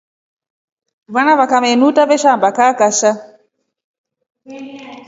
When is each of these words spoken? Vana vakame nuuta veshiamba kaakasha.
Vana 1.15 1.35
vakame 1.41 1.69
nuuta 1.75 2.07
veshiamba 2.09 2.49
kaakasha. 2.57 3.11